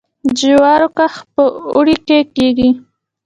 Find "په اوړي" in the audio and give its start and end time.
1.35-1.95